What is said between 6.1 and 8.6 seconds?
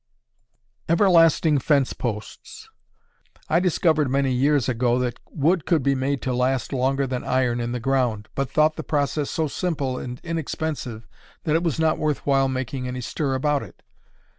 to last longer than iron in the ground, but